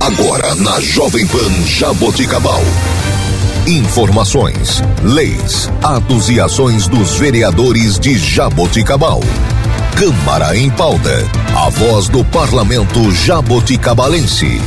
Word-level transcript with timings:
Agora 0.00 0.54
na 0.54 0.80
Jovem 0.80 1.26
Pan 1.26 1.66
Jaboticabal. 1.66 2.62
Informações, 3.66 4.80
leis, 5.02 5.68
atos 5.82 6.30
e 6.30 6.40
ações 6.40 6.86
dos 6.86 7.16
vereadores 7.16 7.98
de 7.98 8.16
Jaboticabal. 8.16 9.20
Câmara 9.98 10.56
em 10.56 10.70
pauta. 10.70 11.10
A 11.54 11.68
voz 11.68 12.08
do 12.08 12.24
parlamento 12.24 13.10
jaboticabalense. 13.10 14.60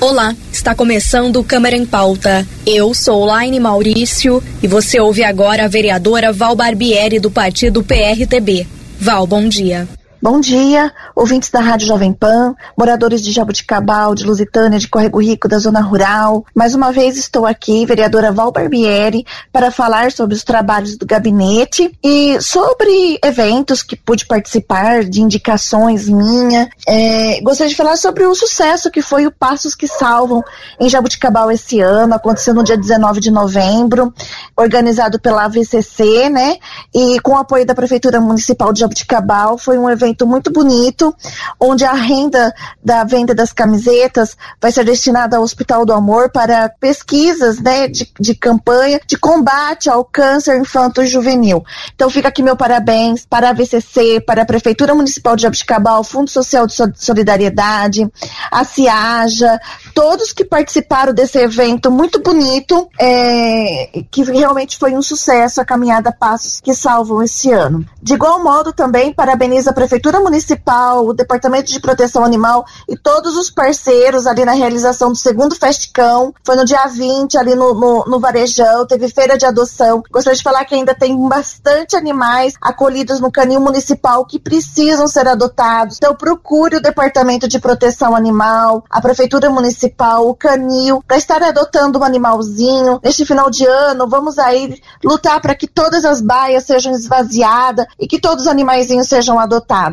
Olá, 0.00 0.36
está 0.52 0.74
começando 0.74 1.42
Câmara 1.42 1.74
em 1.74 1.86
Pauta. 1.86 2.46
Eu 2.66 2.92
sou 2.92 3.24
Laine 3.24 3.58
Maurício 3.58 4.42
e 4.62 4.68
você 4.68 5.00
ouve 5.00 5.24
agora 5.24 5.64
a 5.64 5.68
vereadora 5.68 6.32
Val 6.32 6.54
Barbieri 6.54 7.18
do 7.18 7.30
partido 7.30 7.82
PRTB. 7.82 8.66
Val, 9.00 9.26
bom 9.26 9.48
dia. 9.48 9.88
Bom 10.28 10.40
dia, 10.40 10.92
ouvintes 11.14 11.50
da 11.50 11.60
Rádio 11.60 11.86
Jovem 11.86 12.12
Pan, 12.12 12.56
moradores 12.76 13.22
de 13.22 13.30
Jabuticabal, 13.30 14.12
de 14.12 14.24
Lusitânia, 14.24 14.76
de 14.76 14.88
Corrego 14.88 15.22
Rico, 15.22 15.46
da 15.46 15.56
Zona 15.56 15.80
Rural. 15.80 16.44
Mais 16.52 16.74
uma 16.74 16.90
vez 16.90 17.16
estou 17.16 17.46
aqui, 17.46 17.86
vereadora 17.86 18.32
Val 18.32 18.50
Barbieri, 18.50 19.24
para 19.52 19.70
falar 19.70 20.10
sobre 20.10 20.34
os 20.34 20.42
trabalhos 20.42 20.96
do 20.96 21.06
gabinete 21.06 21.96
e 22.02 22.40
sobre 22.40 23.20
eventos 23.24 23.84
que 23.84 23.94
pude 23.94 24.26
participar, 24.26 25.04
de 25.04 25.22
indicações 25.22 26.08
minha. 26.08 26.68
É, 26.88 27.40
gostaria 27.40 27.70
de 27.70 27.76
falar 27.76 27.96
sobre 27.96 28.26
o 28.26 28.34
sucesso 28.34 28.90
que 28.90 29.02
foi 29.02 29.28
o 29.28 29.30
Passos 29.30 29.76
que 29.76 29.86
Salvam 29.86 30.42
em 30.80 30.88
Jabuticabal 30.88 31.52
esse 31.52 31.80
ano, 31.80 32.14
aconteceu 32.14 32.52
no 32.52 32.64
dia 32.64 32.76
19 32.76 33.20
de 33.20 33.30
novembro, 33.30 34.12
organizado 34.56 35.20
pela 35.20 35.44
AVCC, 35.44 36.28
né? 36.28 36.56
E 36.92 37.20
com 37.20 37.30
o 37.30 37.38
apoio 37.38 37.64
da 37.64 37.76
Prefeitura 37.76 38.20
Municipal 38.20 38.72
de 38.72 38.80
Jabuticabal, 38.80 39.56
foi 39.56 39.78
um 39.78 39.88
evento 39.88 40.15
evento 40.16 40.26
muito 40.26 40.50
bonito, 40.50 41.14
onde 41.60 41.84
a 41.84 41.92
renda 41.92 42.54
da 42.82 43.04
venda 43.04 43.34
das 43.34 43.52
camisetas 43.52 44.36
vai 44.60 44.72
ser 44.72 44.84
destinada 44.84 45.36
ao 45.36 45.42
Hospital 45.42 45.84
do 45.84 45.92
Amor 45.92 46.30
para 46.30 46.68
pesquisas 46.80 47.60
né, 47.60 47.88
de, 47.88 48.10
de 48.18 48.34
campanha 48.34 49.00
de 49.06 49.18
combate 49.18 49.90
ao 49.90 50.04
câncer 50.04 50.58
infanto-juvenil. 50.58 51.62
Então 51.94 52.08
fica 52.08 52.28
aqui 52.28 52.42
meu 52.42 52.56
parabéns 52.56 53.26
para 53.26 53.50
a 53.50 53.52
VCC, 53.52 54.20
para 54.20 54.42
a 54.42 54.46
Prefeitura 54.46 54.94
Municipal 54.94 55.36
de 55.36 55.42
Jabuticabal, 55.42 56.02
Fundo 56.02 56.30
Social 56.30 56.66
de 56.66 56.74
Solidariedade, 56.94 58.08
a 58.50 58.64
CIAJA, 58.64 59.60
todos 59.94 60.32
que 60.32 60.44
participaram 60.44 61.12
desse 61.12 61.38
evento 61.38 61.90
muito 61.90 62.22
bonito, 62.22 62.88
é, 62.98 64.02
que 64.10 64.22
realmente 64.22 64.78
foi 64.78 64.94
um 64.94 65.02
sucesso 65.02 65.60
a 65.60 65.64
caminhada 65.64 66.12
Passos 66.12 66.60
que 66.60 66.74
salvam 66.74 67.22
esse 67.22 67.52
ano. 67.52 67.84
De 68.02 68.14
igual 68.14 68.42
modo 68.42 68.72
também 68.72 69.12
parabenizo 69.12 69.68
a 69.68 69.72
Prefeitura 69.72 70.05
Prefeitura 70.06 70.20
Municipal, 70.20 71.04
o 71.04 71.12
Departamento 71.12 71.72
de 71.72 71.80
Proteção 71.80 72.24
Animal 72.24 72.64
e 72.88 72.96
todos 72.96 73.36
os 73.36 73.50
parceiros 73.50 74.24
ali 74.24 74.44
na 74.44 74.52
realização 74.52 75.10
do 75.10 75.18
segundo 75.18 75.56
Festicão. 75.56 76.32
Foi 76.44 76.54
no 76.54 76.64
dia 76.64 76.86
20, 76.86 77.36
ali 77.36 77.56
no, 77.56 77.74
no, 77.74 78.04
no 78.04 78.20
Varejão, 78.20 78.86
teve 78.86 79.08
feira 79.08 79.36
de 79.36 79.44
adoção. 79.44 80.04
Gostaria 80.08 80.36
de 80.36 80.44
falar 80.44 80.64
que 80.64 80.76
ainda 80.76 80.94
tem 80.94 81.16
bastante 81.28 81.96
animais 81.96 82.54
acolhidos 82.60 83.18
no 83.18 83.32
canil 83.32 83.60
municipal 83.60 84.24
que 84.24 84.38
precisam 84.38 85.08
ser 85.08 85.26
adotados. 85.26 85.96
Então 85.96 86.14
procure 86.14 86.76
o 86.76 86.82
Departamento 86.82 87.48
de 87.48 87.58
Proteção 87.58 88.14
Animal, 88.14 88.84
a 88.88 89.00
Prefeitura 89.00 89.50
Municipal, 89.50 90.28
o 90.28 90.36
canil, 90.36 91.02
para 91.04 91.16
estar 91.16 91.42
adotando 91.42 91.98
um 91.98 92.04
animalzinho. 92.04 93.00
Neste 93.02 93.26
final 93.26 93.50
de 93.50 93.66
ano, 93.66 94.08
vamos 94.08 94.38
aí 94.38 94.80
lutar 95.02 95.40
para 95.40 95.56
que 95.56 95.66
todas 95.66 96.04
as 96.04 96.20
baias 96.20 96.62
sejam 96.62 96.92
esvaziadas 96.92 97.86
e 97.98 98.06
que 98.06 98.20
todos 98.20 98.44
os 98.44 98.48
animaizinhos 98.48 99.08
sejam 99.08 99.40
adotados. 99.40 99.85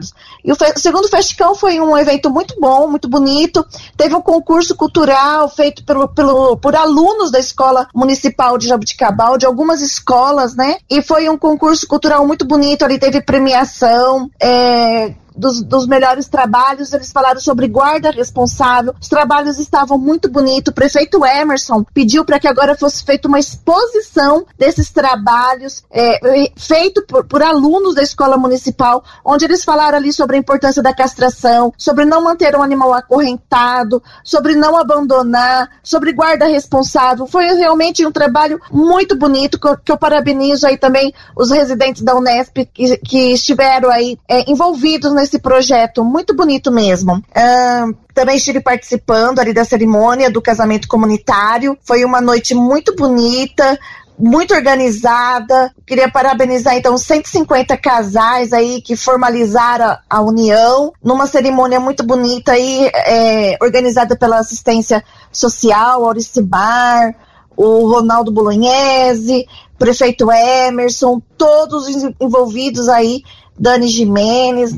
E 0.43 0.51
o, 0.51 0.55
o, 0.55 0.79
segundo 0.79 1.07
Festicão 1.07 1.55
foi 1.55 1.79
um 1.79 1.97
evento 1.97 2.29
muito 2.29 2.55
bom, 2.59 2.87
muito 2.87 3.07
bonito. 3.07 3.65
Teve 3.97 4.15
um 4.15 4.21
concurso 4.21 4.75
cultural 4.75 5.49
feito 5.49 5.83
pelo, 5.83 6.07
pelo, 6.07 6.57
por 6.57 6.75
alunos 6.75 7.31
da 7.31 7.39
Escola 7.39 7.87
Municipal 7.93 8.57
de 8.57 8.67
Jabuticabal, 8.67 9.37
de 9.37 9.45
algumas 9.45 9.81
escolas, 9.81 10.55
né? 10.55 10.77
E 10.89 11.01
foi 11.01 11.29
um 11.29 11.37
concurso 11.37 11.87
cultural 11.87 12.25
muito 12.25 12.45
bonito. 12.45 12.83
Ali 12.83 12.99
teve 12.99 13.21
premiação, 13.21 14.29
é, 14.39 15.13
dos, 15.35 15.61
dos 15.61 15.87
melhores 15.87 16.27
trabalhos, 16.27 16.93
eles 16.93 17.11
falaram 17.11 17.39
sobre 17.39 17.67
guarda 17.67 18.11
responsável. 18.11 18.93
Os 18.99 19.07
trabalhos 19.07 19.59
estavam 19.59 19.97
muito 19.97 20.29
bonitos. 20.29 20.71
O 20.71 20.75
prefeito 20.75 21.25
Emerson 21.25 21.83
pediu 21.93 22.25
para 22.25 22.39
que 22.39 22.47
agora 22.47 22.75
fosse 22.75 23.03
feita 23.03 23.27
uma 23.27 23.39
exposição 23.39 24.45
desses 24.57 24.91
trabalhos 24.91 25.83
é, 25.91 26.51
feito 26.55 27.05
por, 27.07 27.25
por 27.25 27.41
alunos 27.41 27.95
da 27.95 28.01
escola 28.01 28.37
municipal, 28.37 29.03
onde 29.23 29.45
eles 29.45 29.63
falaram 29.63 29.97
ali 29.97 30.11
sobre 30.11 30.35
a 30.35 30.39
importância 30.39 30.81
da 30.81 30.93
castração, 30.93 31.73
sobre 31.77 32.05
não 32.05 32.23
manter 32.23 32.55
um 32.55 32.61
animal 32.61 32.93
acorrentado, 32.93 34.01
sobre 34.23 34.55
não 34.55 34.77
abandonar, 34.77 35.69
sobre 35.81 36.13
guarda 36.13 36.45
responsável. 36.45 37.27
Foi 37.27 37.45
realmente 37.53 38.05
um 38.05 38.11
trabalho 38.11 38.59
muito 38.71 39.15
bonito 39.15 39.59
que 39.59 39.67
eu, 39.67 39.77
que 39.77 39.91
eu 39.91 39.97
parabenizo 39.97 40.67
aí 40.67 40.77
também 40.77 41.13
os 41.35 41.51
residentes 41.51 42.01
da 42.01 42.15
Unesp 42.15 42.65
que, 42.73 42.97
que 42.97 43.33
estiveram 43.33 43.89
aí 43.89 44.17
é, 44.27 44.49
envolvidos 44.49 45.13
nesse 45.23 45.39
projeto, 45.39 46.03
muito 46.03 46.35
bonito 46.35 46.71
mesmo. 46.71 47.13
Uh, 47.15 47.95
também 48.13 48.35
estive 48.35 48.59
participando 48.59 49.39
ali 49.39 49.53
da 49.53 49.63
cerimônia 49.63 50.29
do 50.29 50.41
casamento 50.41 50.87
comunitário. 50.87 51.77
Foi 51.81 52.03
uma 52.03 52.19
noite 52.19 52.53
muito 52.53 52.93
bonita, 52.95 53.79
muito 54.19 54.53
organizada. 54.53 55.73
Queria 55.85 56.11
parabenizar 56.11 56.75
então 56.75 56.97
150 56.97 57.77
casais 57.77 58.51
aí 58.51 58.81
que 58.81 58.97
formalizaram 58.97 59.85
a, 59.85 59.99
a 60.09 60.21
união 60.21 60.91
numa 61.01 61.25
cerimônia 61.25 61.79
muito 61.79 62.03
bonita 62.03 62.51
aí, 62.51 62.91
é, 62.93 63.57
organizada 63.61 64.17
pela 64.17 64.39
assistência 64.39 65.03
social, 65.31 66.03
Auricimar, 66.03 67.15
o 67.55 67.87
Ronaldo 67.87 68.31
Bolognese, 68.31 69.47
prefeito 69.79 70.29
Emerson, 70.29 71.21
todos 71.37 71.87
envolvidos 72.19 72.89
aí, 72.89 73.23
Dani 73.57 73.87
Jimenez, 73.87 74.73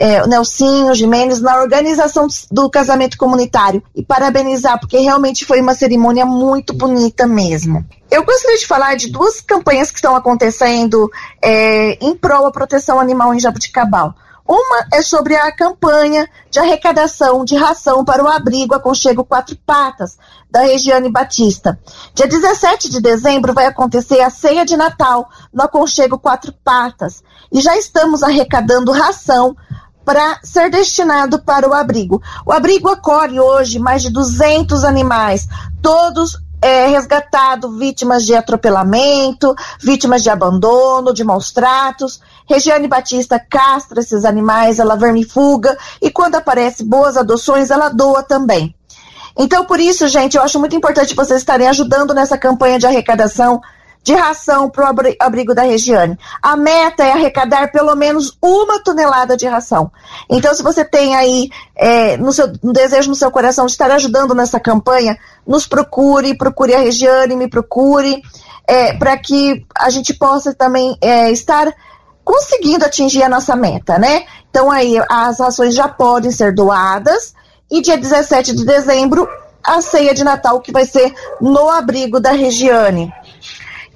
é, 0.00 0.22
o 0.22 0.26
Nelsinho 0.26 0.94
Jimenez 0.94 1.42
na 1.42 1.60
organização 1.60 2.26
do 2.50 2.70
casamento 2.70 3.18
comunitário 3.18 3.82
e 3.94 4.02
parabenizar, 4.02 4.80
porque 4.80 4.96
realmente 4.96 5.44
foi 5.44 5.60
uma 5.60 5.74
cerimônia 5.74 6.24
muito 6.24 6.72
bonita 6.72 7.26
mesmo. 7.26 7.84
Eu 8.10 8.24
gostaria 8.24 8.56
de 8.56 8.66
falar 8.66 8.96
de 8.96 9.10
duas 9.10 9.42
campanhas 9.42 9.90
que 9.90 9.98
estão 9.98 10.16
acontecendo 10.16 11.10
é, 11.42 11.98
em 12.00 12.16
prol 12.16 12.44
da 12.44 12.50
proteção 12.50 12.98
animal 12.98 13.34
em 13.34 13.38
Jabuticabal. 13.40 14.14
Uma 14.48 14.86
é 14.92 15.02
sobre 15.02 15.36
a 15.36 15.52
campanha 15.52 16.28
de 16.50 16.58
arrecadação 16.58 17.44
de 17.44 17.54
ração 17.54 18.04
para 18.04 18.24
o 18.24 18.26
abrigo 18.26 18.74
Aconchego 18.74 19.22
Quatro 19.22 19.54
Patas, 19.64 20.18
da 20.50 20.62
Regiane 20.62 21.08
Batista. 21.08 21.78
Dia 22.14 22.26
17 22.26 22.90
de 22.90 23.00
dezembro 23.00 23.52
vai 23.52 23.66
acontecer 23.66 24.20
a 24.20 24.30
ceia 24.30 24.64
de 24.64 24.76
Natal 24.76 25.28
no 25.52 25.62
Aconchego 25.62 26.18
Quatro 26.18 26.52
Patas. 26.64 27.22
E 27.52 27.60
já 27.60 27.76
estamos 27.76 28.24
arrecadando 28.24 28.90
ração 28.90 29.54
para 30.04 30.38
ser 30.42 30.70
destinado 30.70 31.38
para 31.38 31.68
o 31.68 31.74
abrigo. 31.74 32.22
O 32.44 32.52
abrigo 32.52 32.88
acolhe 32.88 33.38
hoje 33.38 33.78
mais 33.78 34.02
de 34.02 34.10
200 34.10 34.84
animais, 34.84 35.46
todos 35.82 36.38
é, 36.62 36.86
vítimas 37.78 38.24
de 38.24 38.34
atropelamento, 38.34 39.54
vítimas 39.80 40.22
de 40.22 40.30
abandono, 40.30 41.14
de 41.14 41.24
maus 41.24 41.50
tratos. 41.50 42.20
Regiane 42.46 42.88
Batista 42.88 43.38
castra 43.38 44.00
esses 44.00 44.24
animais, 44.24 44.78
ela 44.78 44.96
vermifuga 44.96 45.76
e 46.02 46.10
quando 46.10 46.34
aparece 46.34 46.84
boas 46.84 47.16
adoções, 47.16 47.70
ela 47.70 47.88
doa 47.88 48.22
também. 48.22 48.74
Então, 49.38 49.64
por 49.64 49.80
isso, 49.80 50.08
gente, 50.08 50.36
eu 50.36 50.42
acho 50.42 50.58
muito 50.58 50.76
importante 50.76 51.14
vocês 51.14 51.40
estarem 51.40 51.68
ajudando 51.68 52.12
nessa 52.12 52.36
campanha 52.36 52.78
de 52.78 52.86
arrecadação 52.86 53.60
de 54.02 54.14
ração 54.14 54.70
para 54.70 54.86
o 54.86 55.14
abrigo 55.20 55.54
da 55.54 55.62
Regiane. 55.62 56.18
A 56.42 56.56
meta 56.56 57.04
é 57.04 57.12
arrecadar 57.12 57.70
pelo 57.70 57.94
menos 57.94 58.36
uma 58.40 58.82
tonelada 58.82 59.36
de 59.36 59.46
ração. 59.46 59.90
Então, 60.28 60.54
se 60.54 60.62
você 60.62 60.84
tem 60.84 61.14
aí 61.14 61.50
é, 61.76 62.16
no 62.16 62.32
seu, 62.32 62.50
um 62.62 62.72
desejo 62.72 63.10
no 63.10 63.14
seu 63.14 63.30
coração 63.30 63.66
de 63.66 63.72
estar 63.72 63.90
ajudando 63.90 64.34
nessa 64.34 64.58
campanha, 64.58 65.18
nos 65.46 65.66
procure, 65.66 66.36
procure 66.36 66.74
a 66.74 66.78
Regiane, 66.78 67.36
me 67.36 67.48
procure, 67.48 68.22
é, 68.66 68.94
para 68.94 69.16
que 69.18 69.66
a 69.76 69.90
gente 69.90 70.14
possa 70.14 70.54
também 70.54 70.96
é, 71.00 71.30
estar 71.30 71.72
conseguindo 72.24 72.84
atingir 72.84 73.22
a 73.22 73.28
nossa 73.28 73.56
meta, 73.56 73.98
né? 73.98 74.24
Então, 74.48 74.70
aí, 74.70 74.96
as 75.10 75.40
rações 75.40 75.74
já 75.74 75.88
podem 75.88 76.30
ser 76.30 76.54
doadas 76.54 77.34
e 77.70 77.80
dia 77.80 77.96
17 77.96 78.54
de 78.54 78.64
dezembro, 78.64 79.28
a 79.62 79.80
ceia 79.82 80.14
de 80.14 80.24
Natal, 80.24 80.60
que 80.60 80.72
vai 80.72 80.86
ser 80.86 81.12
no 81.40 81.68
abrigo 81.68 82.18
da 82.18 82.32
Regiane. 82.32 83.12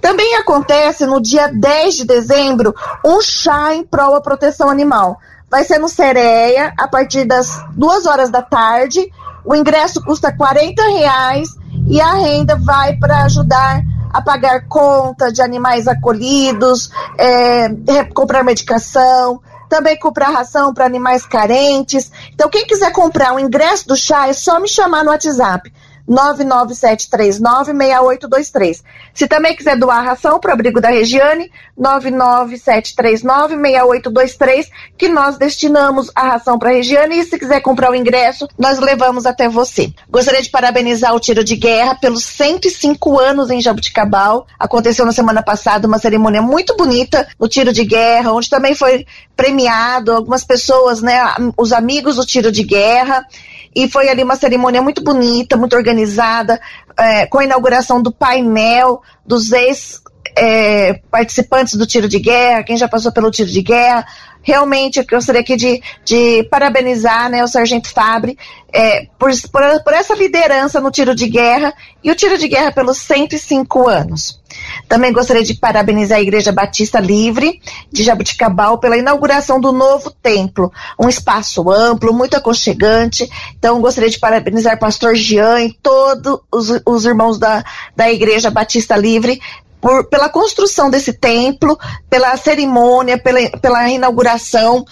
Também 0.05 0.35
acontece 0.35 1.07
no 1.07 1.19
dia 1.19 1.49
10 1.49 1.95
de 1.95 2.05
dezembro 2.05 2.75
um 3.03 3.23
chá 3.23 3.75
em 3.75 3.83
prol 3.83 4.13
da 4.13 4.21
proteção 4.21 4.69
animal. 4.69 5.19
Vai 5.51 5.65
ser 5.65 5.79
no 5.79 5.89
Sereia, 5.89 6.75
a 6.79 6.87
partir 6.87 7.25
das 7.25 7.59
duas 7.75 8.05
horas 8.05 8.29
da 8.29 8.43
tarde. 8.43 9.11
O 9.47 9.55
ingresso 9.55 10.05
custa 10.05 10.31
40 10.31 10.83
reais 10.91 11.49
e 11.89 12.03
a 12.03 12.13
renda 12.17 12.55
vai 12.55 12.99
para 12.99 13.25
ajudar 13.25 13.81
a 14.13 14.21
pagar 14.21 14.69
conta 14.69 15.33
de 15.33 15.41
animais 15.41 15.89
acolhidos, 15.89 16.91
é, 17.17 17.71
comprar 18.13 18.45
medicação, 18.45 19.41
também 19.71 19.99
comprar 19.99 20.29
ração 20.29 20.75
para 20.75 20.85
animais 20.85 21.25
carentes. 21.25 22.13
Então, 22.35 22.51
quem 22.51 22.67
quiser 22.67 22.93
comprar 22.93 23.35
o 23.35 23.41
ingresso 23.41 23.89
do 23.89 23.97
chá, 23.97 24.29
é 24.29 24.35
só 24.35 24.61
me 24.61 24.69
chamar 24.69 25.03
no 25.03 25.11
WhatsApp. 25.11 25.73
997396823. 26.09 28.83
Se 29.13 29.27
também 29.27 29.57
quiser 29.57 29.77
doar 29.79 30.05
ração 30.05 30.39
para 30.39 30.51
o 30.51 30.55
abrigo 30.55 30.81
da 30.81 30.91
Regiane, 30.91 31.51
997396823, 31.79 34.69
que 34.97 35.09
nós 35.09 35.37
destinamos 35.37 36.09
a 36.15 36.29
ração 36.29 36.57
para 36.59 36.71
a 36.71 36.75
Regiane 36.75 37.19
e 37.19 37.25
se 37.25 37.37
quiser 37.39 37.61
comprar 37.61 37.91
o 37.91 37.95
ingresso, 37.95 38.49
nós 38.59 38.79
levamos 38.79 39.27
até 39.27 39.49
você. 39.49 39.93
Gostaria 40.09 40.43
de 40.43 40.51
parabenizar 40.51 41.15
o 41.15 41.21
Tiro 41.21 41.43
de 41.43 41.57
Guerra 41.57 41.97
pelos 41.97 42.23
105 42.25 43.19
anos 43.19 43.51
em 43.51 43.61
Jabuticabal. 43.61 44.47
Aconteceu 44.59 45.07
na 45.07 45.13
semana 45.13 45.43
passada 45.43 45.89
uma 45.89 45.99
cerimônia 45.99 46.43
muito 46.43 46.77
bonita 46.77 47.27
no 47.39 47.49
Tiro 47.49 47.73
de 47.73 47.85
Guerra, 47.85 48.33
onde 48.33 48.51
também 48.51 48.75
foi 48.75 49.07
premiado 49.37 50.13
algumas 50.13 50.45
pessoas, 50.45 51.03
né, 51.03 51.21
os 51.57 51.73
amigos 51.73 52.17
do 52.17 52.27
Tiro 52.27 52.53
de 52.53 52.63
Guerra 52.63 53.27
e 53.75 53.89
foi 53.89 54.09
ali 54.09 54.23
uma 54.23 54.37
cerimônia 54.37 54.81
muito 54.81 55.03
bonita, 55.03 55.57
muito 55.57 55.75
organizada, 55.75 56.61
é, 56.97 57.27
com 57.27 57.39
a 57.39 57.45
inauguração 57.45 58.01
do 58.01 58.13
painel 58.13 59.03
dos 59.27 59.53
ex 59.53 60.03
é, 60.37 60.95
participantes 61.11 61.75
do 61.75 61.87
tiro 61.87 62.09
de 62.09 62.19
guerra, 62.19 62.63
quem 62.63 62.77
já 62.77 62.89
passou 62.89 63.13
pelo 63.13 63.31
tiro 63.31 63.51
de 63.51 63.63
guerra. 63.63 64.07
Realmente, 64.43 64.99
eu 64.99 65.07
gostaria 65.11 65.41
aqui 65.41 65.57
de, 65.57 65.83
de 66.05 66.45
parabenizar 66.51 67.31
né, 67.31 67.43
o 67.43 67.49
Sargento 67.49 67.91
Fabre 67.91 68.37
é, 68.73 69.07
por, 69.19 69.31
por, 69.51 69.63
por 69.83 69.93
essa 69.95 70.15
liderança 70.15 70.81
no 70.81 70.91
tiro 70.91 71.15
de 71.15 71.29
guerra 71.29 71.73
e 72.03 72.11
o 72.11 72.15
tiro 72.15 72.37
de 72.37 72.49
guerra 72.49 72.71
pelos 72.71 72.99
105 72.99 73.89
anos. 73.89 74.44
Também 74.89 75.13
gostaria 75.13 75.43
de 75.43 75.55
parabenizar 75.55 76.19
a 76.19 76.23
Igreja 76.23 76.53
Batista 76.53 77.01
Livre 77.01 77.61
de 77.91 78.03
Jabuticabal 78.03 78.79
pela 78.79 78.97
inauguração 78.97 79.61
do 79.61 79.73
novo 79.73 80.11
templo, 80.23 80.73
um 80.99 81.09
espaço 81.09 81.71
amplo, 81.71 82.13
muito 82.13 82.37
aconchegante. 82.37 83.29
Então, 83.59 83.81
gostaria 83.81 84.11
de 84.11 84.19
parabenizar 84.19 84.77
o 84.77 84.81
pastor 84.81 85.15
Jean 85.15 85.61
e 85.61 85.73
todos 85.83 86.39
os, 86.53 86.81
os 86.87 87.05
irmãos 87.05 87.39
da, 87.39 87.65
da 87.97 88.11
Igreja 88.11 88.51
Batista 88.51 88.97
Livre 88.97 89.41
por, 89.81 90.07
pela 90.07 90.31
construção 90.31 90.89
desse 90.89 91.13
templo, 91.13 91.79
pela 92.09 92.35
cerimônia, 92.39 93.19
pela, 93.19 93.51
pela 93.59 93.91
inauguração 93.91 94.85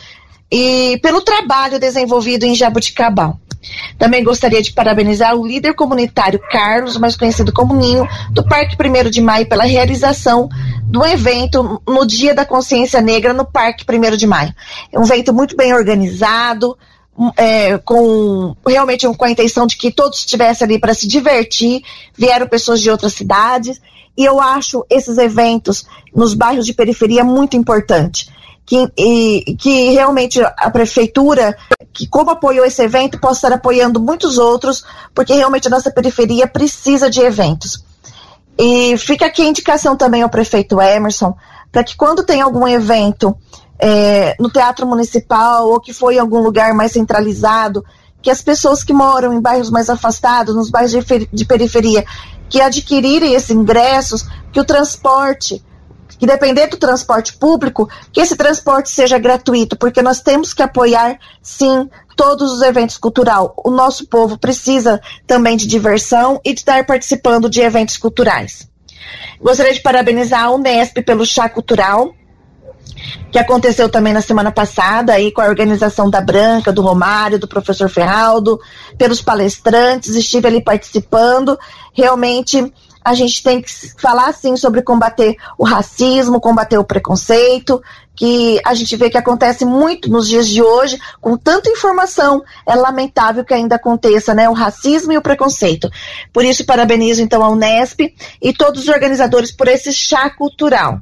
e 0.50 0.98
pelo 1.02 1.22
trabalho 1.22 1.78
desenvolvido 1.78 2.44
em 2.44 2.54
Jabuticabal. 2.54 3.40
Também 3.98 4.24
gostaria 4.24 4.62
de 4.62 4.72
parabenizar 4.72 5.34
o 5.34 5.46
líder 5.46 5.74
comunitário 5.74 6.40
Carlos, 6.50 6.96
mais 6.96 7.16
conhecido 7.16 7.52
como 7.52 7.74
Ninho, 7.74 8.06
do 8.30 8.44
Parque 8.44 8.76
1 8.76 9.10
de 9.10 9.20
Maio, 9.20 9.48
pela 9.48 9.64
realização 9.64 10.48
do 10.84 11.04
evento 11.04 11.80
no 11.86 12.06
Dia 12.06 12.34
da 12.34 12.44
Consciência 12.44 13.00
Negra 13.00 13.32
no 13.32 13.44
Parque 13.44 13.84
1 13.88 14.16
de 14.16 14.26
Maio. 14.26 14.54
É 14.92 14.98
um 14.98 15.04
evento 15.04 15.32
muito 15.32 15.56
bem 15.56 15.72
organizado, 15.72 16.76
é, 17.36 17.78
com 17.78 18.56
realmente 18.66 19.06
com 19.06 19.24
a 19.24 19.30
intenção 19.30 19.66
de 19.66 19.76
que 19.76 19.92
todos 19.92 20.18
estivessem 20.20 20.64
ali 20.64 20.78
para 20.78 20.94
se 20.94 21.06
divertir, 21.06 21.82
vieram 22.16 22.46
pessoas 22.46 22.80
de 22.80 22.90
outras 22.90 23.14
cidades, 23.14 23.80
e 24.16 24.24
eu 24.24 24.40
acho 24.40 24.84
esses 24.90 25.18
eventos 25.18 25.86
nos 26.14 26.34
bairros 26.34 26.66
de 26.66 26.74
periferia 26.74 27.24
muito 27.24 27.56
importante 27.56 28.30
que, 28.64 28.90
e, 28.96 29.56
que 29.58 29.90
realmente 29.90 30.40
a 30.40 30.70
prefeitura, 30.70 31.56
que 31.92 32.06
como 32.06 32.30
apoiou 32.30 32.64
esse 32.64 32.82
evento, 32.82 33.20
possa 33.20 33.46
estar 33.46 33.52
apoiando 33.52 34.00
muitos 34.00 34.38
outros, 34.38 34.84
porque 35.14 35.34
realmente 35.34 35.66
a 35.66 35.70
nossa 35.70 35.90
periferia 35.90 36.46
precisa 36.46 37.10
de 37.10 37.20
eventos. 37.20 37.84
E 38.58 38.96
fica 38.96 39.26
aqui 39.26 39.42
a 39.42 39.46
indicação 39.46 39.96
também 39.96 40.22
ao 40.22 40.28
prefeito 40.28 40.80
Emerson, 40.80 41.36
para 41.70 41.82
que 41.82 41.96
quando 41.96 42.24
tem 42.24 42.40
algum 42.40 42.68
evento 42.68 43.36
é, 43.78 44.36
no 44.38 44.50
Teatro 44.50 44.86
Municipal 44.86 45.68
ou 45.68 45.80
que 45.80 45.92
foi 45.92 46.16
em 46.16 46.18
algum 46.18 46.40
lugar 46.40 46.74
mais 46.74 46.92
centralizado, 46.92 47.84
que 48.20 48.30
as 48.30 48.40
pessoas 48.40 48.84
que 48.84 48.92
moram 48.92 49.32
em 49.32 49.40
bairros 49.40 49.70
mais 49.70 49.90
afastados, 49.90 50.54
nos 50.54 50.70
bairros 50.70 50.92
de, 50.92 51.28
de 51.32 51.44
periferia, 51.44 52.04
que 52.48 52.60
adquirirem 52.60 53.34
esses 53.34 53.50
ingressos, 53.50 54.24
que 54.52 54.60
o 54.60 54.64
transporte 54.64 55.64
que 56.22 56.26
depender 56.26 56.68
do 56.68 56.76
transporte 56.76 57.32
público, 57.32 57.90
que 58.12 58.20
esse 58.20 58.36
transporte 58.36 58.88
seja 58.88 59.18
gratuito, 59.18 59.76
porque 59.76 60.00
nós 60.00 60.20
temos 60.20 60.54
que 60.54 60.62
apoiar, 60.62 61.18
sim, 61.42 61.90
todos 62.16 62.52
os 62.52 62.62
eventos 62.62 62.96
culturais. 62.96 63.48
O 63.56 63.72
nosso 63.72 64.06
povo 64.06 64.38
precisa 64.38 65.00
também 65.26 65.56
de 65.56 65.66
diversão 65.66 66.40
e 66.44 66.54
de 66.54 66.60
estar 66.60 66.86
participando 66.86 67.50
de 67.50 67.60
eventos 67.60 67.96
culturais. 67.96 68.68
Gostaria 69.40 69.74
de 69.74 69.82
parabenizar 69.82 70.44
a 70.44 70.52
Unesp 70.52 71.02
pelo 71.04 71.26
chá 71.26 71.48
cultural, 71.48 72.14
que 73.32 73.38
aconteceu 73.40 73.88
também 73.88 74.12
na 74.12 74.22
semana 74.22 74.52
passada, 74.52 75.14
aí 75.14 75.32
com 75.32 75.40
a 75.40 75.48
organização 75.48 76.08
da 76.08 76.20
Branca, 76.20 76.72
do 76.72 76.82
Romário, 76.82 77.36
do 77.36 77.48
professor 77.48 77.88
Ferraldo, 77.88 78.60
pelos 78.96 79.20
palestrantes, 79.20 80.14
estive 80.14 80.46
ali 80.46 80.62
participando. 80.62 81.58
Realmente 81.92 82.72
a 83.04 83.14
gente 83.14 83.42
tem 83.42 83.60
que 83.60 83.70
falar 84.00 84.32
sim 84.32 84.56
sobre 84.56 84.82
combater 84.82 85.36
o 85.58 85.64
racismo, 85.64 86.40
combater 86.40 86.78
o 86.78 86.84
preconceito, 86.84 87.82
que 88.14 88.60
a 88.64 88.74
gente 88.74 88.94
vê 88.96 89.10
que 89.10 89.18
acontece 89.18 89.64
muito 89.64 90.10
nos 90.10 90.28
dias 90.28 90.46
de 90.46 90.62
hoje, 90.62 90.98
com 91.20 91.36
tanta 91.36 91.70
informação, 91.70 92.42
é 92.66 92.74
lamentável 92.74 93.44
que 93.44 93.54
ainda 93.54 93.76
aconteça, 93.76 94.34
né, 94.34 94.48
o 94.48 94.52
racismo 94.52 95.12
e 95.12 95.16
o 95.16 95.22
preconceito. 95.22 95.90
Por 96.32 96.44
isso, 96.44 96.64
parabenizo 96.64 97.22
então 97.22 97.42
a 97.42 97.48
Unesp 97.48 98.00
e 98.40 98.52
todos 98.52 98.82
os 98.82 98.88
organizadores 98.88 99.50
por 99.50 99.68
esse 99.68 99.92
chá 99.92 100.30
cultural. 100.30 101.00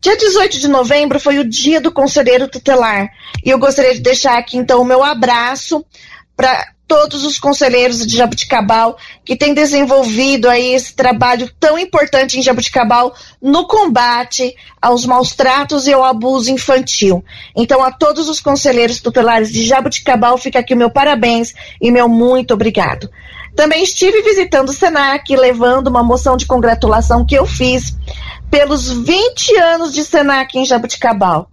Dia 0.00 0.16
18 0.16 0.58
de 0.58 0.68
novembro 0.68 1.18
foi 1.18 1.38
o 1.38 1.48
dia 1.48 1.80
do 1.80 1.90
conselheiro 1.90 2.48
tutelar, 2.48 3.08
e 3.44 3.50
eu 3.50 3.58
gostaria 3.58 3.94
de 3.94 4.00
deixar 4.00 4.38
aqui 4.38 4.56
então 4.56 4.80
o 4.80 4.84
meu 4.84 5.02
abraço 5.02 5.84
para 6.38 6.68
todos 6.86 7.24
os 7.24 7.36
conselheiros 7.36 8.06
de 8.06 8.16
Jabuticabal 8.16 8.96
que 9.24 9.36
têm 9.36 9.52
desenvolvido 9.52 10.48
aí 10.48 10.72
esse 10.72 10.94
trabalho 10.94 11.50
tão 11.58 11.76
importante 11.76 12.38
em 12.38 12.42
Jabuticabal 12.42 13.12
no 13.42 13.66
combate 13.66 14.54
aos 14.80 15.04
maus 15.04 15.34
tratos 15.34 15.88
e 15.88 15.92
ao 15.92 16.04
abuso 16.04 16.52
infantil. 16.52 17.24
Então, 17.56 17.82
a 17.82 17.90
todos 17.90 18.28
os 18.28 18.40
conselheiros 18.40 19.00
tutelares 19.00 19.52
de 19.52 19.66
Jabuticabal, 19.66 20.38
fica 20.38 20.60
aqui 20.60 20.74
o 20.74 20.76
meu 20.76 20.90
parabéns 20.90 21.54
e 21.82 21.90
meu 21.90 22.08
muito 22.08 22.54
obrigado. 22.54 23.10
Também 23.56 23.82
estive 23.82 24.22
visitando 24.22 24.68
o 24.68 24.72
Senac, 24.72 25.34
levando 25.34 25.88
uma 25.88 26.04
moção 26.04 26.36
de 26.36 26.46
congratulação 26.46 27.26
que 27.26 27.34
eu 27.34 27.46
fiz 27.46 27.96
pelos 28.48 28.92
20 28.92 29.56
anos 29.56 29.92
de 29.92 30.04
Senac 30.04 30.56
em 30.56 30.64
Jabuticabal. 30.64 31.50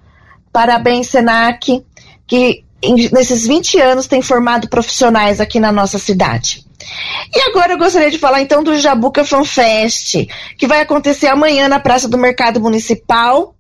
Parabéns, 0.54 1.08
Senac, 1.08 1.84
que 2.28 2.65
nesses 3.12 3.46
20 3.46 3.80
anos 3.80 4.08
tem 4.08 4.22
formado 4.22 4.70
profissionais 4.70 5.40
aqui 5.40 5.60
na 5.60 5.72
nossa 5.72 5.98
cidade. 5.98 6.66
E 7.34 7.42
agora 7.50 7.74
eu 7.74 7.78
gostaria 7.78 8.12
de 8.12 8.20
falar 8.20 8.42
então 8.42 8.64
do 8.64 8.78
Jabuca 8.78 9.26
Fan 9.26 9.44
Fest, 9.44 10.28
que 10.58 10.68
vai 10.68 10.82
acontecer 10.82 11.28
amanhã 11.28 11.68
na 11.68 11.80
Praça 11.80 12.08
do 12.08 12.18
Mercado 12.18 12.60
Municipal, 12.62 13.56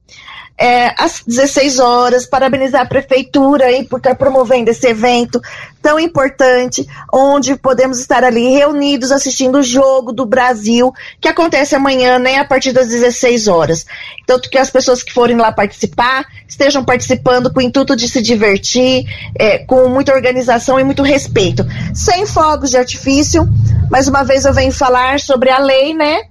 é, 0.57 0.93
às 0.97 1.21
16 1.25 1.79
horas, 1.79 2.25
parabenizar 2.25 2.81
a 2.81 2.85
prefeitura 2.85 3.65
aí 3.65 3.83
por 3.83 3.97
estar 3.97 4.15
promovendo 4.15 4.71
esse 4.71 4.87
evento 4.87 5.41
tão 5.81 5.99
importante, 5.99 6.87
onde 7.13 7.55
podemos 7.55 7.99
estar 7.99 8.23
ali 8.23 8.49
reunidos 8.49 9.11
assistindo 9.11 9.59
o 9.59 9.63
jogo 9.63 10.11
do 10.11 10.25
Brasil, 10.25 10.93
que 11.21 11.27
acontece 11.27 11.75
amanhã, 11.75 12.17
né, 12.17 12.37
a 12.37 12.45
partir 12.45 12.71
das 12.71 12.87
16 12.87 13.47
horas. 13.47 13.85
Tanto 14.25 14.49
que 14.49 14.57
as 14.57 14.71
pessoas 14.71 15.03
que 15.03 15.13
forem 15.13 15.37
lá 15.37 15.51
participar 15.51 16.25
estejam 16.47 16.83
participando 16.83 17.53
com 17.53 17.59
o 17.59 17.63
intuito 17.63 17.95
de 17.95 18.09
se 18.09 18.21
divertir, 18.21 19.05
é, 19.37 19.59
com 19.59 19.89
muita 19.89 20.13
organização 20.13 20.79
e 20.79 20.83
muito 20.83 21.03
respeito. 21.03 21.63
Sem 21.93 22.25
fogos 22.25 22.71
de 22.71 22.77
artifício, 22.77 23.47
mais 23.91 24.07
uma 24.07 24.23
vez 24.23 24.45
eu 24.45 24.53
venho 24.53 24.71
falar 24.71 25.19
sobre 25.19 25.51
a 25.51 25.59
lei, 25.59 25.93
né? 25.93 26.23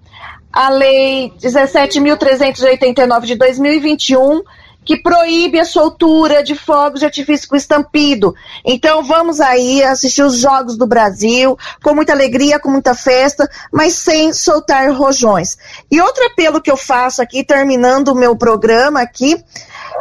A 0.54 0.68
Lei 0.68 1.32
17.389 1.40 3.22
de 3.22 3.34
2021, 3.34 4.42
que 4.84 4.96
proíbe 4.96 5.58
a 5.58 5.64
soltura 5.64 6.44
de 6.44 6.54
fogos 6.54 7.00
de 7.00 7.06
artifício 7.06 7.48
com 7.48 7.56
estampido. 7.56 8.32
Então 8.64 9.02
vamos 9.02 9.40
aí 9.40 9.82
assistir 9.82 10.22
os 10.22 10.36
Jogos 10.36 10.76
do 10.76 10.86
Brasil, 10.86 11.58
com 11.82 11.92
muita 11.94 12.12
alegria, 12.12 12.60
com 12.60 12.70
muita 12.70 12.94
festa, 12.94 13.50
mas 13.72 13.94
sem 13.94 14.32
soltar 14.32 14.92
rojões. 14.92 15.56
E 15.90 16.00
outro 16.00 16.24
apelo 16.26 16.60
que 16.60 16.70
eu 16.70 16.76
faço 16.76 17.20
aqui, 17.20 17.42
terminando 17.42 18.08
o 18.08 18.14
meu 18.14 18.36
programa 18.36 19.00
aqui, 19.00 19.42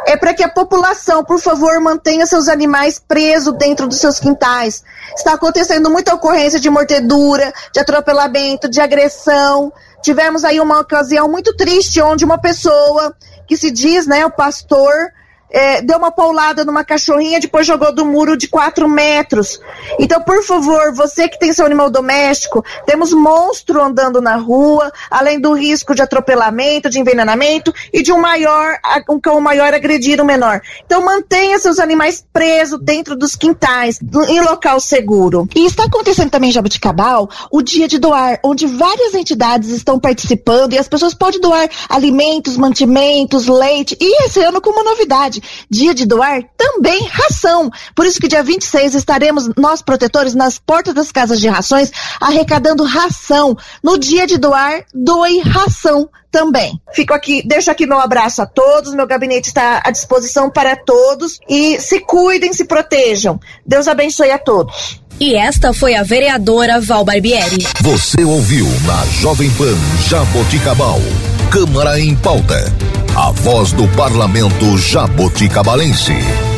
é 0.06 0.16
para 0.16 0.34
que 0.34 0.42
a 0.42 0.48
população, 0.48 1.24
por 1.24 1.40
favor, 1.40 1.80
mantenha 1.80 2.26
seus 2.26 2.46
animais 2.46 3.00
presos 3.00 3.54
dentro 3.54 3.88
dos 3.88 3.98
seus 3.98 4.20
quintais. 4.20 4.84
Está 5.16 5.32
acontecendo 5.32 5.90
muita 5.90 6.14
ocorrência 6.14 6.60
de 6.60 6.68
mordedura, 6.70 7.52
de 7.72 7.80
atropelamento, 7.80 8.68
de 8.68 8.80
agressão. 8.80 9.72
Tivemos 10.04 10.44
aí 10.44 10.60
uma 10.60 10.80
ocasião 10.80 11.26
muito 11.30 11.56
triste 11.56 11.98
onde 12.02 12.26
uma 12.26 12.36
pessoa 12.36 13.16
que 13.48 13.56
se 13.56 13.70
diz, 13.70 14.06
né, 14.06 14.26
o 14.26 14.30
pastor, 14.30 14.92
é, 15.54 15.80
deu 15.80 15.98
uma 15.98 16.10
paulada 16.10 16.64
numa 16.64 16.84
cachorrinha, 16.84 17.38
depois 17.38 17.64
jogou 17.64 17.94
do 17.94 18.04
muro 18.04 18.36
de 18.36 18.48
4 18.48 18.88
metros. 18.88 19.60
Então, 20.00 20.20
por 20.20 20.42
favor, 20.42 20.92
você 20.92 21.28
que 21.28 21.38
tem 21.38 21.52
seu 21.52 21.64
animal 21.64 21.88
doméstico, 21.88 22.64
temos 22.84 23.12
monstro 23.12 23.80
andando 23.80 24.20
na 24.20 24.34
rua, 24.34 24.92
além 25.08 25.38
do 25.38 25.52
risco 25.52 25.94
de 25.94 26.02
atropelamento, 26.02 26.90
de 26.90 26.98
envenenamento 26.98 27.72
e 27.92 28.02
de 28.02 28.12
um 28.12 28.20
maior, 28.20 28.76
um 29.08 29.20
cão 29.20 29.40
maior 29.40 29.72
agredir 29.72 30.18
o 30.18 30.24
um 30.24 30.26
menor. 30.26 30.60
Então, 30.84 31.04
mantenha 31.04 31.58
seus 31.60 31.78
animais 31.78 32.24
presos 32.32 32.80
dentro 32.82 33.14
dos 33.14 33.36
quintais, 33.36 34.00
em 34.28 34.40
local 34.40 34.80
seguro. 34.80 35.48
E 35.54 35.64
está 35.64 35.84
acontecendo 35.84 36.30
também 36.30 36.50
em 36.50 36.52
Jabuticabal 36.52 37.30
o 37.50 37.62
dia 37.62 37.86
de 37.86 37.98
doar, 37.98 38.40
onde 38.42 38.66
várias 38.66 39.14
entidades 39.14 39.70
estão 39.70 40.00
participando 40.00 40.72
e 40.72 40.78
as 40.78 40.88
pessoas 40.88 41.14
podem 41.14 41.40
doar 41.40 41.68
alimentos, 41.88 42.56
mantimentos, 42.56 43.46
leite 43.46 43.96
e 44.00 44.24
esse 44.24 44.40
ano 44.40 44.60
com 44.60 44.70
uma 44.70 44.82
novidade, 44.82 45.42
dia 45.70 45.94
de 45.94 46.06
doar 46.06 46.42
também 46.56 47.06
ração. 47.06 47.70
Por 47.94 48.06
isso 48.06 48.20
que 48.20 48.28
dia 48.28 48.42
26 48.42 48.94
estaremos 48.94 49.48
nós 49.56 49.82
protetores 49.82 50.34
nas 50.34 50.58
portas 50.58 50.94
das 50.94 51.12
casas 51.12 51.40
de 51.40 51.48
rações 51.48 51.90
arrecadando 52.20 52.84
ração. 52.84 53.56
No 53.82 53.98
dia 53.98 54.26
de 54.26 54.38
doar, 54.38 54.84
doe 54.92 55.40
ração 55.40 56.08
também. 56.30 56.80
Fico 56.92 57.14
aqui, 57.14 57.46
deixo 57.46 57.70
aqui 57.70 57.86
meu 57.86 58.00
abraço 58.00 58.42
a 58.42 58.46
todos, 58.46 58.92
meu 58.92 59.06
gabinete 59.06 59.46
está 59.46 59.80
à 59.84 59.90
disposição 59.92 60.50
para 60.50 60.74
todos 60.74 61.38
e 61.48 61.80
se 61.80 62.00
cuidem, 62.00 62.52
se 62.52 62.64
protejam. 62.64 63.38
Deus 63.64 63.86
abençoe 63.86 64.32
a 64.32 64.38
todos. 64.38 65.00
E 65.20 65.36
esta 65.36 65.72
foi 65.72 65.94
a 65.94 66.02
vereadora 66.02 66.80
Val 66.80 67.04
Barbieri. 67.04 67.64
Você 67.80 68.24
ouviu 68.24 68.66
na 68.84 69.04
Jovem 69.20 69.50
Pan 69.52 69.76
Jaboticabal. 70.08 71.00
Câmara 71.50 72.00
em 72.00 72.16
pauta. 72.16 72.64
A 73.16 73.30
voz 73.30 73.72
do 73.72 73.86
parlamento 73.96 74.76
jaboticabalense. 74.76 76.53